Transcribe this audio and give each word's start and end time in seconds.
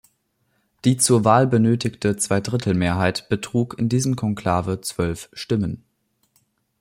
Die 0.83 0.97
zur 0.97 1.25
Wahl 1.25 1.45
benötigte 1.45 2.17
Zweidrittelmehrheit 2.17 3.29
betrug 3.29 3.77
in 3.77 3.87
diesem 3.87 4.15
Konklave 4.15 4.81
zwölf 4.81 5.29
Stimmen. 5.31 5.83